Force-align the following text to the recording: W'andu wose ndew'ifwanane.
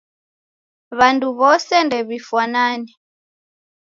W'andu 0.97 1.27
wose 1.39 1.75
ndew'ifwanane. 1.85 2.89